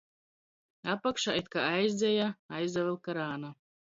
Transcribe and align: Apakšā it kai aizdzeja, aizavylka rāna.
Apakšā 0.93 1.35
it 1.41 1.51
kai 1.55 1.65
aizdzeja, 1.73 2.31
aizavylka 2.61 3.17
rāna. 3.19 3.53